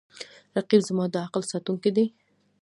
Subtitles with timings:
[0.55, 2.05] رقیب زما د عقل ساتونکی دی